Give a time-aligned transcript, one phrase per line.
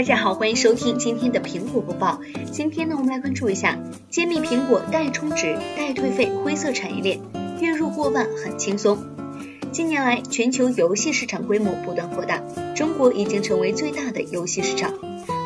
[0.00, 2.18] 大家好，欢迎收听今天的苹果播报。
[2.50, 7.20] 今天呢，我们来关注一下揭秘苹果代充值、代退费灰色产业链，
[7.60, 8.96] 月入过万很轻松。
[9.70, 12.42] 近年来，全球游戏市场规模不断扩大，
[12.74, 14.90] 中国已经成为最大的游戏市场。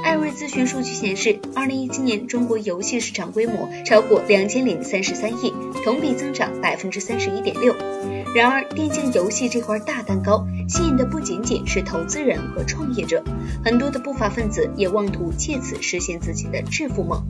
[0.05, 5.51] 艾瑞咨询数据显示，二零一七年中国游戏市场规模超过两千零三十三亿，
[5.83, 7.75] 同比增长百分之三十一点六。
[8.35, 13.25] 然而，电竞游戏这块大蛋糕吸引的不仅仅是投资人和创业者，
[13.65, 17.25] 很多的不法分子也妄图借此实现自己的致富梦。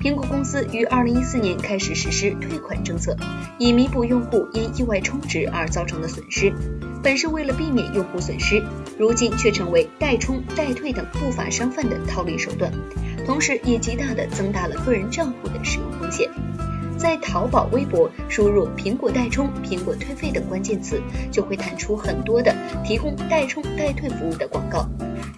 [0.00, 3.16] 苹果公司于二零一四年开始实施退款政策，
[3.58, 6.52] 以弥补用户因意外充值而造成的损失。
[7.02, 8.62] 本是为了避免用户损失，
[8.98, 12.72] 如今却成为代充、代退等不法商贩的套利手段，
[13.26, 16.30] 同时也极大的增大了个人账户的使用风险。
[16.96, 24.88] 在淘宝、微博输入“苹果代充”“苹果退费”等关键词，就会弹出很多的提供代充、代退服务的广告。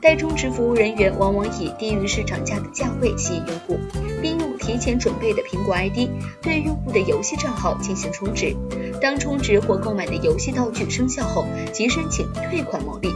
[0.06, 3.76] 代充值服务人员往往以低于市场价的价位吸引用户，
[4.22, 6.08] 并用提前准备的苹果 ID
[6.40, 8.54] 对用户的游戏账号进行充值。
[9.02, 13.08] 当充值或购买的游戏道具生效后，即申请退款牟利。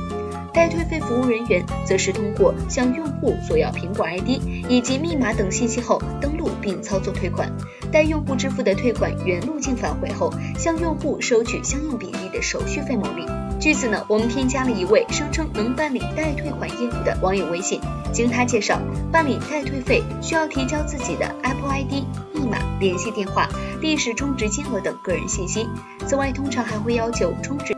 [0.52, 7.48] 代退费服务人员则是通过向用户索要苹果 ID 以及密码等信息后登录并操作退款，
[7.92, 13.24] 待用户支付的退款原路径返回后，向用户收取相应比例的手续费牟利。
[13.60, 17.78] 据此呢，我们添加了一位声称能办理代退款业务的网友微信，
[18.10, 18.80] 经他介绍，
[19.12, 23.46] 办理代退费需要提交自己的 Apple ID、密码、联系电话、
[23.82, 25.68] 历史充值金额等个人信息，
[26.06, 27.76] 此外通常还会要求充值。